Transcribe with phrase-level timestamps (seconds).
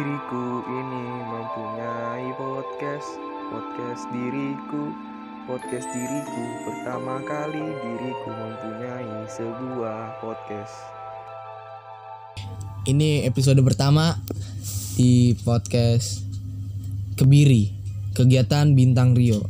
[0.00, 3.20] Diriku ini mempunyai podcast
[3.52, 4.96] Podcast diriku
[5.44, 10.72] Podcast diriku Pertama kali diriku mempunyai sebuah podcast
[12.88, 14.16] Ini episode pertama
[14.96, 16.24] di podcast
[17.20, 17.68] Kebiri,
[18.16, 19.44] kegiatan Bintang Rio.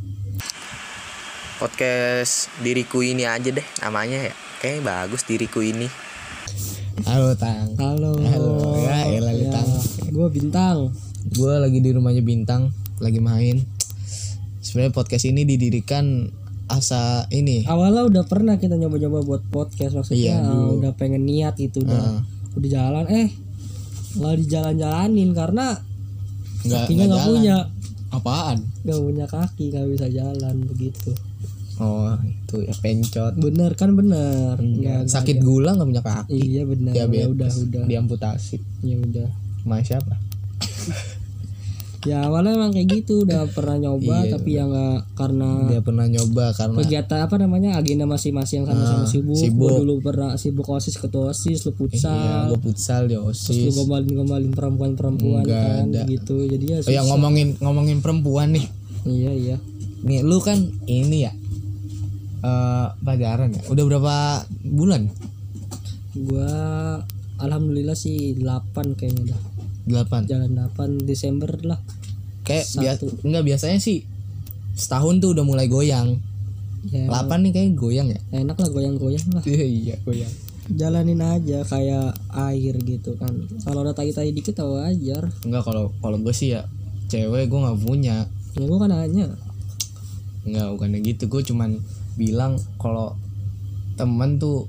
[1.62, 6.10] Podcast diriku ini aja deh namanya ya Kayaknya bagus diriku ini
[7.06, 7.70] Halo Tang.
[7.80, 8.12] Halo.
[8.28, 8.49] Halo,
[10.20, 10.92] Gue bintang.
[11.32, 12.68] Gue lagi di rumahnya Bintang,
[13.00, 13.56] lagi main.
[14.60, 16.28] Sebenarnya podcast ini didirikan
[16.68, 17.64] asa ini.
[17.64, 20.76] Awalnya udah pernah kita nyoba-nyoba buat podcast maksudnya Iya, dulu.
[20.76, 22.20] udah pengen niat itu udah
[22.52, 23.32] udah jalan eh
[24.12, 25.66] nggak dijalan-jalanin karena
[26.60, 27.56] Nggak kakinya nggak punya
[28.12, 28.58] Apaan?
[28.84, 31.10] nggak punya kaki nggak bisa jalan begitu.
[31.80, 33.32] Oh itu ya pencot.
[33.40, 34.60] Bener kan bener.
[34.60, 36.36] Enggak, Nggak- sakit gula nggak punya kaki.
[36.36, 36.92] Iya bener.
[36.92, 37.84] Ya udah udah.
[37.88, 38.60] Diamputasi.
[38.84, 39.48] Ya udah.
[39.60, 40.14] Sama siapa?
[42.00, 46.08] Ya awalnya emang kayak gitu udah pernah nyoba Iya, tapi ya nggak karena Dia pernah
[46.08, 49.36] nyoba karena kegiatan apa namanya agenda masing-masing yang sama-sama Ah, sibuk.
[49.36, 49.68] sibuk.
[49.68, 52.16] Gua dulu pernah sibuk osis ketua osis lu Iya, futsal
[52.48, 53.76] gue futsal di terus lu osis.
[53.76, 56.02] gombalin-gombalin perempuan-perempuan Enggak kan ada.
[56.08, 58.64] gitu jadi ya Oh ya ngomongin ngomongin perempuan nih.
[59.04, 59.56] iya iya
[60.00, 61.32] Nih lu kan ini ya
[62.40, 63.60] eh pacaran ya.
[63.68, 64.16] Udah berapa
[64.64, 65.12] bulan?
[66.10, 66.48] gua
[67.36, 69.40] alhamdulillah sih 8 kayaknya dah
[69.90, 70.26] 8.
[70.26, 71.80] jalan 8 Desember lah
[72.40, 74.02] Kayak biasa enggak biasanya sih
[74.72, 76.16] setahun tuh udah mulai goyang.
[76.86, 78.20] ya 8 nih kayak goyang ya.
[78.32, 80.32] enak lah goyang-goyang lah Iya iya goyang.
[80.70, 82.14] jalanin aja kayak
[82.48, 86.64] air gitu kan kalau ada tai-tai dikit tahu wajar Enggak kalau kalau gue sih ya
[87.06, 88.24] cewek gue nggak punya.
[88.54, 89.28] ya gua kan nanya
[90.40, 91.28] Enggak bukannya gitu.
[91.28, 91.76] Gue cuman
[92.14, 93.12] bilang kalau
[93.94, 94.64] temen tuh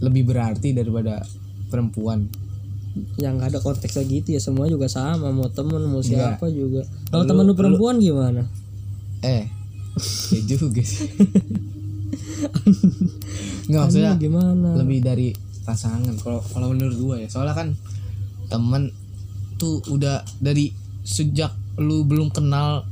[0.00, 1.22] lebih berarti daripada
[1.68, 2.26] perempuan.
[3.16, 6.36] Yang nggak ada konteksnya gitu ya semua juga sama mau temen mau Enggak.
[6.36, 8.44] siapa juga kalau Lu- temen lu perempuan gimana
[9.20, 9.46] Eh,
[10.30, 11.06] ya juga sih.
[13.64, 15.28] Nggak maksudnya Lu gimana lebih dari
[15.62, 16.10] pasangan.
[16.16, 17.68] Kalau kalau menurut gue ya, soalnya kan
[18.48, 18.90] temen
[19.56, 22.82] tuh udah dari sejak lu belum kenal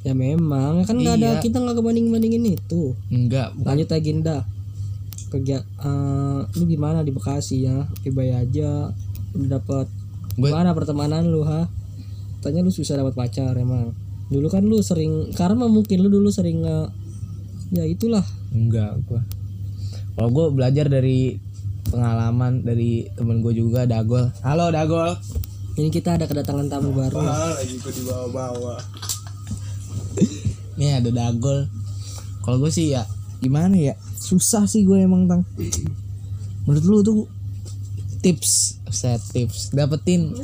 [0.00, 1.42] ya memang kan nggak ada Iya.
[1.42, 4.36] kita nggak kebanding bandingin itu enggak bukan lanjut agenda
[5.28, 8.90] kerja eh, lu gimana di Bekasi ya Ibay aja
[9.34, 9.86] udah dapat
[10.36, 11.66] Gue- gimana pertemanan lu ha
[12.40, 13.90] tanya lu susah dapat pacar emang
[14.26, 16.86] dulu kan lu sering karena mungkin lu dulu sering eh,
[17.70, 18.22] ya itulah
[18.54, 19.20] enggak gua.
[20.16, 21.36] Kalau gue belajar dari
[21.86, 24.32] pengalaman dari temen gue juga Dagol.
[24.40, 25.12] Halo Dagol.
[25.76, 28.80] ini kita ada kedatangan tamu baru lagi gue dibawa-bawa
[30.76, 31.68] Nih ada Dagol.
[32.40, 33.04] Kalau gue sih ya
[33.40, 33.94] gimana ya?
[34.18, 35.42] Susah sih gue emang tang.
[36.66, 37.20] Menurut lu tuh
[38.26, 40.34] tips, set tips dapetin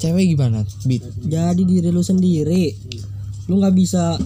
[0.00, 0.64] cewek gimana?
[0.88, 1.04] Beat.
[1.24, 2.72] jadi diri lu sendiri
[3.48, 4.16] lu nggak bisa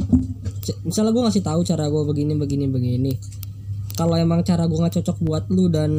[0.86, 3.12] misalnya gue ngasih tahu cara gue begini begini begini
[3.98, 5.90] kalau emang cara gue nggak cocok buat lu dan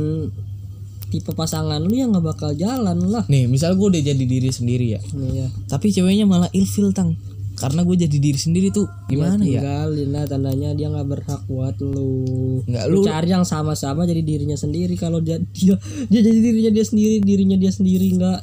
[1.11, 4.93] tipe pasangan lu ya nggak bakal jalan lah Nih, misal gue udah jadi diri sendiri
[4.93, 5.01] ya.
[5.17, 7.17] Nih ya Tapi ceweknya malah ilfil tang.
[7.59, 9.59] Karena gue jadi diri sendiri tuh gimana ya?
[9.59, 14.23] tinggalin lah tandanya dia nggak berhak buat lu Nggak, lu lu- cari yang sama-sama jadi
[14.23, 15.75] dirinya sendiri kalau dia dia
[16.07, 18.39] dia jadi dirinya dia sendiri dirinya dia sendiri nggak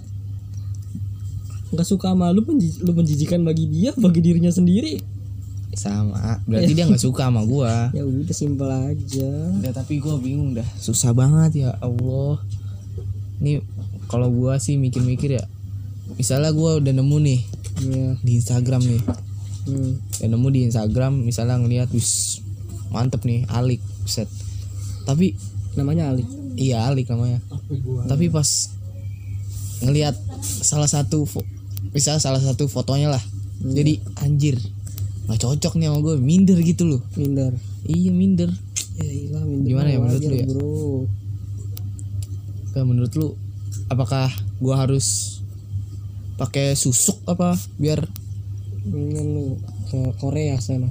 [1.73, 2.45] nggak suka sama lu
[2.85, 5.01] lu menjijikan bagi dia bagi dirinya sendiri
[5.77, 6.41] Sama.
[6.49, 7.73] Berarti dia nggak suka sama gue.
[8.01, 9.29] ya udah simpel aja
[9.61, 10.65] Udah tapi gue bingung dah.
[10.81, 12.41] Susah banget ya Allah.
[13.45, 13.61] Nih
[14.09, 15.45] kalau gue sih mikir-mikir ya.
[16.17, 17.41] Misalnya gue udah nemu nih
[17.85, 19.03] ya di Instagram nih.
[19.69, 19.93] hmm.
[20.23, 22.41] Udah nemu di Instagram misalnya ngeliat wis
[22.89, 24.31] mantep nih Alik set.
[25.05, 25.37] Tapi
[25.77, 26.25] namanya Ali
[26.57, 27.43] iya Alik namanya.
[28.09, 28.49] Tapi pas
[29.85, 31.29] ngelihat salah satu
[31.93, 33.23] misalnya salah satu fotonya lah.
[33.61, 34.57] Jadi anjir
[35.27, 37.03] nggak cocok nih sama gue minder gitu loh.
[37.19, 37.51] minder
[37.87, 38.51] Iya minder.
[38.97, 40.47] ya ilah minder Gimana ya menurut lu ya?
[40.49, 41.05] bro
[42.73, 43.29] Kayak menurut lu
[43.89, 44.29] apakah
[44.61, 45.39] gua harus
[46.37, 48.05] pakai susuk apa biar
[48.83, 49.47] Mendingan lu
[49.85, 50.87] ke Korea sana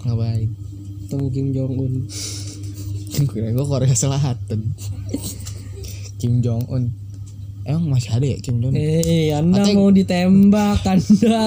[0.00, 0.50] ngapain?
[1.02, 1.94] ketemu Kim Jong Un
[3.20, 4.60] Kira gua Korea Selatan.
[6.16, 6.84] Kim Jong Un.
[7.62, 8.78] Emang masih ada ya Kim Jong Un?
[8.78, 11.42] Eh, anda Katanya- mau ditembak, anda,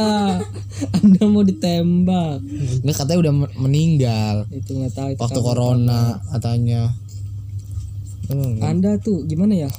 [0.97, 2.37] anda mau ditembak.
[2.81, 5.09] Enggak katanya udah men- meninggal Itu nggak tahu.
[5.09, 6.81] itu waktu corona katanya.
[8.61, 9.71] Anda tuh gimana ya?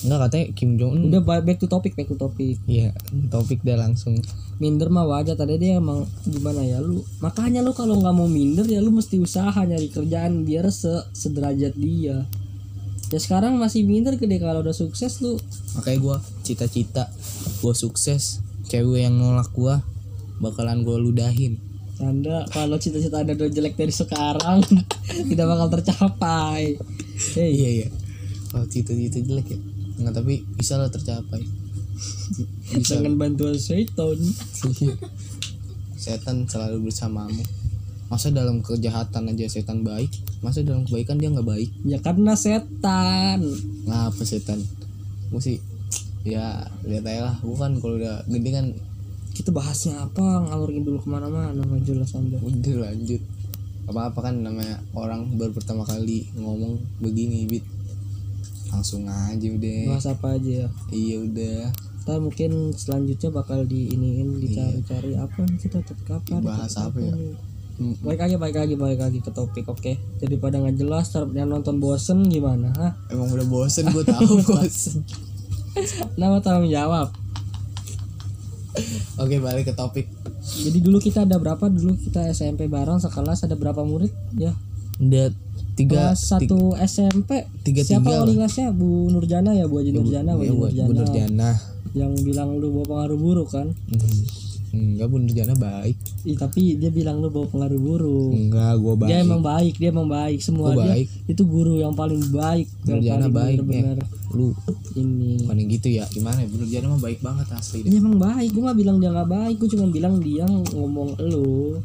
[0.00, 1.00] Enggak katanya Kim Jong Un.
[1.08, 2.56] Udah ba- back to topic, back to topic.
[2.64, 2.90] Iya,
[3.28, 4.16] topik dah langsung.
[4.56, 5.34] Minder mah wajar.
[5.34, 7.00] Tadi dia emang gimana ya lu?
[7.18, 11.74] Makanya lu kalau nggak mau minder ya lu mesti usaha nyari kerjaan biar se sederajat
[11.74, 12.24] dia.
[13.10, 15.34] ya sekarang masih minder gede kalau udah sukses lu
[15.74, 16.16] makanya gue
[16.46, 17.10] cita-cita
[17.58, 19.74] gue sukses cewek yang nolak gue
[20.38, 21.58] bakalan gue ludahin
[21.98, 24.62] Tanda kalau cita-cita anda udah jelek dari sekarang
[25.28, 26.78] tidak bakal tercapai.
[27.34, 27.88] Hei, iya iya
[28.46, 29.58] kalau cita-cita jelek ya
[30.00, 31.44] nggak tapi bisa lah tercapai.
[32.72, 32.96] Bisa.
[32.96, 34.18] Dengan bantuan setan.
[36.00, 37.44] Setan selalu bersamamu.
[38.08, 40.08] Masa dalam kejahatan aja setan baik?
[40.40, 41.70] Masa dalam kebaikan dia nggak baik?
[41.84, 43.44] Ya karena setan.
[43.84, 44.64] ngapa setan?
[45.38, 45.60] Sih
[46.24, 47.36] ya lihat aja lah.
[47.44, 48.66] Bukan kalau udah gede kan
[49.30, 50.42] Kita bahasnya apa?
[50.50, 52.40] Ngalurin dulu ke mana-mana nggak jelas anda.
[52.40, 53.22] udah lanjut.
[53.86, 57.62] Apa apa kan namanya orang baru pertama kali ngomong begini bit
[58.70, 60.68] langsung aja udah Bahas apa aja ya?
[60.90, 61.70] iya udah
[62.00, 67.12] Ntar mungkin selanjutnya bakal diiniin dicari-cari apa nih kita nih, Bahas apa ya?
[67.12, 69.92] Hmm, Baik aja, baik lagi, baik lagi ke topik, oke?
[70.16, 72.68] Daripada nggak jelas, yang nonton bosen gimana?
[72.72, 72.92] Hah?
[73.08, 75.00] emang udah bosen gue tahu bosen
[76.14, 77.08] Nama tanggung jawab.
[79.16, 80.06] oke balik ke topik
[80.40, 81.68] Jadi dulu kita ada berapa?
[81.68, 84.08] Dulu kita SMP bareng sekelas ada berapa murid?
[84.34, 84.56] Ya,
[84.98, 85.30] udah
[85.80, 87.30] tiga kelas satu SMP.
[87.60, 88.68] tiga Siapa wali kelasnya?
[88.70, 90.86] Bu Nurjana ya, Bu Haji Nurjana, Bu ya buat Nurjana.
[90.86, 91.50] Bu Nurjana
[91.90, 93.66] Yang bilang lu bawa pengaruh buruk kan?
[94.70, 98.30] Hmm, enggak Bu Nurjana baik Ih, tapi dia bilang lu bawa pengaruh buruk.
[98.30, 100.38] enggak gue baik Dia emang baik, dia emang baik.
[100.38, 101.06] Semua Gua dia baik.
[101.26, 103.98] itu guru yang paling baik, yang Nurjana paling baik bener-bener
[104.30, 104.54] lu
[104.94, 105.42] ini.
[105.42, 108.14] bukan yang gitu ya gimana ya Bu Nurjana mah baik banget asli deh Dia emang
[108.16, 111.82] baik, gue gak bilang dia gak baik, gue cuma bilang dia ngomong elu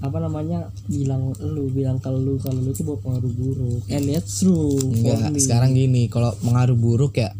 [0.00, 3.82] apa namanya bilang elu bilang ke lu kalau lu tuh bawa pengaruh buruk.
[3.92, 7.36] And it's true enggak sekarang gini kalau mengaruh buruk ya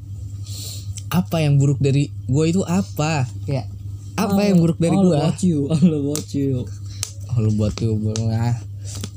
[1.11, 3.27] apa yang buruk dari gue itu apa?
[3.49, 3.67] Kayak
[4.15, 6.51] apa yang buruk dari all gue about you all about you.
[7.31, 7.97] Oh, lu buat tuh
[8.29, 8.57] ah.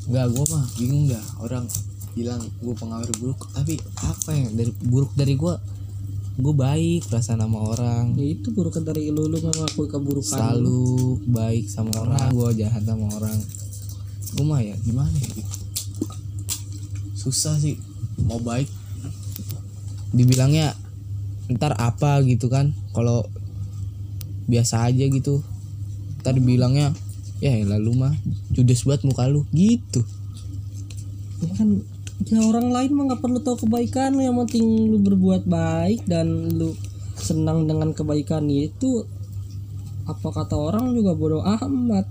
[0.07, 1.25] Enggak gue mah bingung dah.
[1.44, 1.66] Orang
[2.13, 5.54] bilang gue pengaruh buruk tapi apa yang dari buruk dari gue
[6.33, 8.18] gue baik perasaan sama orang.
[8.18, 12.33] Ya itu buruk dari lu lu ngakui keburukan selalu baik sama orang.
[12.33, 13.38] Gue jahat sama orang.
[14.33, 15.45] Gue mah ya gimana ya?
[17.13, 17.77] Susah sih.
[18.25, 18.65] Mau baik.
[20.09, 20.74] Dibilangnya
[21.53, 22.25] ntar apa?
[22.25, 22.74] gitu kan.
[22.97, 23.30] Kalau
[24.50, 25.45] biasa aja gitu.
[26.25, 26.97] Ntar dibilangnya
[27.45, 28.13] ya lalu mah
[28.50, 29.45] judes buat muka lu.
[29.53, 30.01] Gitu.
[31.45, 31.85] Ya kan
[32.23, 36.55] ya orang lain mah nggak perlu tahu kebaikan lu yang penting lu berbuat baik dan
[36.55, 36.71] lu
[37.19, 39.03] senang dengan kebaikan itu.
[40.03, 42.05] Apa kata orang juga bodoh amat.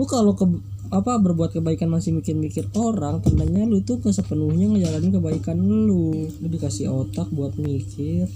[0.00, 0.48] Lu kalau ke
[0.92, 6.28] apa berbuat kebaikan masih mikir-mikir orang tandanya lu tuh ke sepenuhnya ngejalanin kebaikan lu.
[6.28, 8.28] Lu dikasih otak buat mikir.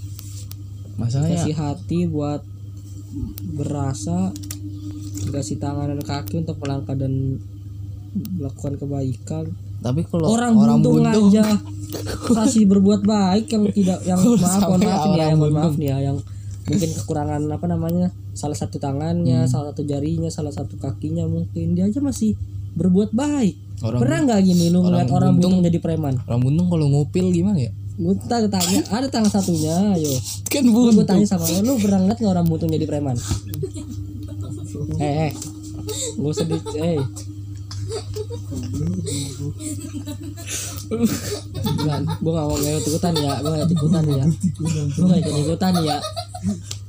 [0.97, 2.41] Masalahnya dikasih hati buat
[3.57, 4.33] berasa.
[5.29, 7.37] Dikasih tangan dan kaki untuk melangkah dan
[8.13, 9.45] melakukan kebaikan
[9.79, 11.27] tapi kalau orang, orang buntung, buntung.
[11.31, 11.43] aja.
[12.29, 15.87] Kasih berbuat baik yang tidak yang maaf mohon maaf nih ya yang mohon maaf nih
[15.89, 16.17] ya yang
[16.69, 21.73] mungkin kekurangan apa namanya salah satu tangannya salah satu jarinya salah satu kakinya mungkin.
[21.73, 22.37] Dia aja masih
[22.77, 23.55] berbuat baik.
[23.79, 25.63] Orang pernah nggak gini lu ngeliat orang buntung?
[25.63, 26.19] jadi preman?
[26.27, 27.71] Orang buntung kalau ngupil gimana ya?
[27.99, 30.13] Gue tanya, ada tangan satunya ayo.
[30.47, 33.15] Kan gue buntung tanya sama lu lu pernah ngeliat nggak orang buntung jadi preman?
[34.99, 35.33] Eh eh.
[36.19, 36.99] Gue sedih eh
[40.89, 44.25] Bukan, gue gak mau ikutan ya, gue gak ikut ikutan ya,
[44.97, 45.97] gue gak ikut ikutan ya,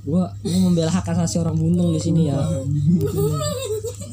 [0.09, 2.40] gue gue membela hak asasi orang buntung di sini ya,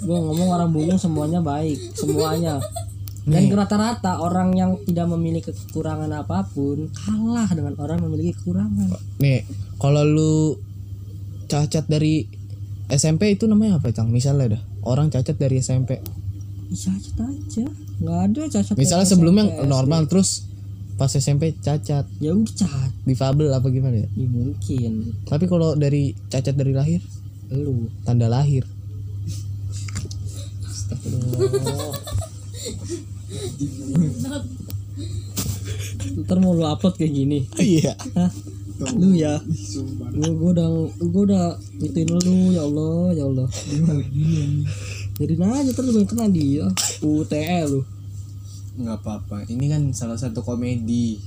[0.04, 2.60] gue ngomong orang buntung semuanya baik, semuanya,
[3.28, 8.88] dan rata-rata orang yang tidak memiliki kekurangan apa pun kalah dengan orang yang memiliki kekurangan.
[9.20, 9.44] nih
[9.80, 10.56] kalau lu
[11.48, 12.28] cacat dari
[12.88, 14.08] SMP itu namanya apa cang?
[14.08, 16.00] Misalnya dah orang cacat dari SMP
[16.76, 17.66] cacat aja,
[18.04, 18.76] nggak ada cacat.
[18.76, 19.68] misalnya sebelumnya SMP.
[19.68, 20.30] normal terus
[20.98, 22.10] pas SMP cacat.
[22.18, 24.10] Ya udah cacat, difabel apa gimana ya?
[24.18, 25.14] Ya mungkin.
[25.30, 27.00] Tapi kalau dari cacat dari lahir?
[27.54, 27.88] Lu.
[28.04, 28.68] tanda lahir.
[30.68, 31.40] Astagfirullah.
[36.18, 37.40] Ntar mau lu upload kayak gini.
[37.62, 37.94] Iya.
[38.18, 38.32] Hah?
[38.98, 39.40] Lu ya.
[40.14, 40.70] Gue gua udah
[41.02, 43.48] Gue udah Ituin lu Ya Allah Ya Allah
[45.18, 46.70] Jadi aja terus gue kena dia.
[47.02, 47.82] UTE lu.
[48.78, 49.50] Nggak apa-apa.
[49.50, 51.18] Ini kan salah satu komedi.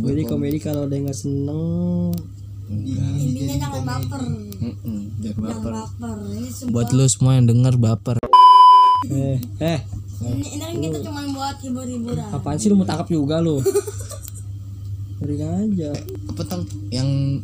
[0.00, 2.16] Jadi komedi kalau ada yang gak seneng.
[2.70, 4.22] Intinya jangan baper.
[5.20, 5.72] Jangan baper.
[5.76, 6.16] baper.
[6.72, 8.16] Buat lu semua yang denger baper.
[9.12, 9.80] Eh Eh.
[10.20, 12.28] Ini, ini kan kita cuma buat hibur-hiburan.
[12.28, 13.64] Apaan sih lu mau tangkap juga lu?
[15.20, 15.90] Dari aja.
[16.28, 16.68] Apa tang?
[16.92, 17.40] Yang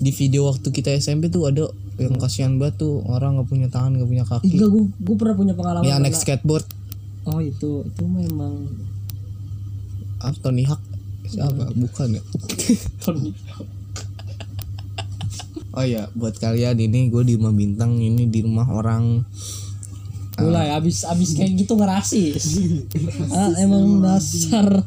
[0.00, 1.68] di video waktu kita SMP tuh ada
[2.00, 4.56] yang kasihan banget tuh orang nggak punya tangan nggak punya kaki.
[4.56, 6.64] Enggak gue Gue pernah punya pengalaman yang naik skateboard.
[7.28, 7.84] Oh itu.
[7.84, 8.64] Itu memang
[10.24, 10.80] ah, Tony Hawk.
[11.28, 11.76] Siapa?
[11.76, 12.22] Bukan ya?
[15.70, 19.22] Oh ya buat kalian ini gue di rumah bintang ini di rumah orang.
[20.34, 22.58] Mulai abis abis kayak gitu ngerasis
[23.30, 24.82] ah, emang dasar.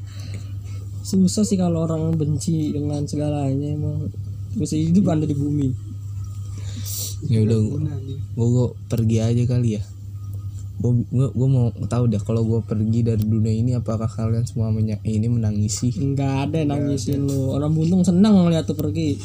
[1.08, 4.12] Susah sih kalau orang benci dengan segalanya emang
[4.54, 5.70] bisa hidup anda di bumi.
[7.32, 7.58] Ya udah
[8.36, 9.84] gue gue pergi aja kali ya.
[10.84, 15.00] Gue gue mau tahu dah kalau gue pergi dari dunia ini apakah kalian semua menya-
[15.08, 15.96] ini menangisi?
[15.96, 17.56] Nggak ada yang nangisin lu.
[17.56, 19.16] Orang buntung seneng ngeliat tuh pergi.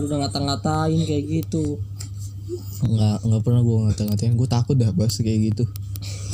[0.00, 1.78] Lu udah ngata-ngatain kayak gitu.
[2.82, 4.34] Nggak nggak pernah gue ngata-ngatain.
[4.34, 5.64] Gue takut dah bahas kayak gitu.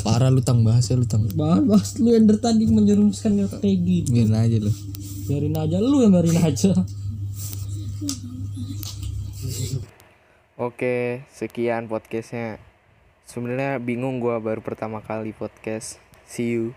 [0.01, 1.29] Parah lu tang bahasnya lu tang.
[1.37, 4.09] Bahas bahas lu yang dari tadi menjerumuskan kayak gitu.
[4.17, 4.73] Biarin aja lu.
[5.29, 6.73] Biarin aja lu yang biarin aja
[10.61, 12.61] Oke, sekian podcastnya.
[13.25, 15.97] Sebenarnya bingung gua baru pertama kali podcast.
[16.29, 16.77] See you.